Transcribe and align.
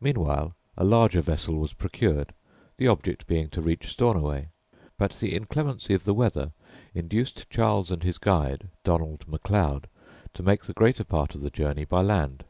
Meanwhile, 0.00 0.56
a 0.76 0.82
larger 0.82 1.20
vessel 1.20 1.54
was 1.60 1.72
procured, 1.72 2.34
the 2.78 2.88
object 2.88 3.28
being 3.28 3.48
to 3.50 3.62
reach 3.62 3.86
Stornoway; 3.86 4.48
but 4.98 5.12
the 5.12 5.36
inclemency 5.36 5.94
of 5.94 6.02
the 6.02 6.14
weather 6.14 6.50
induced 6.94 7.48
Charles 7.48 7.92
and 7.92 8.02
his 8.02 8.18
guide 8.18 8.70
Donald 8.82 9.28
Macleod 9.28 9.88
to 10.34 10.42
make 10.42 10.64
the 10.64 10.72
greater 10.74 11.04
part 11.04 11.36
of 11.36 11.42
the 11.42 11.50
journey 11.50 11.84
by 11.84 12.02
land. 12.02 12.42